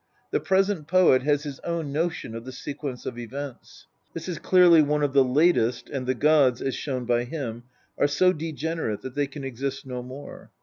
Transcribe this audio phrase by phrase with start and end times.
[0.31, 3.85] The present poet has his own notion of the sequence of events.
[4.15, 7.65] This is clearly one of the latest, and the gods, as shown by him,
[7.99, 10.49] are so degenerate that they can exist no more.